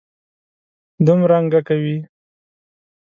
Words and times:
دومرنګه 1.05 1.61
کوي. 1.67 1.97